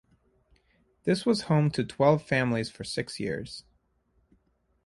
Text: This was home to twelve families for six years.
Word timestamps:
This 1.03 1.27
was 1.27 1.41
home 1.43 1.69
to 1.73 1.83
twelve 1.83 2.23
families 2.25 2.71
for 2.71 2.83
six 2.83 3.19
years. 3.19 3.65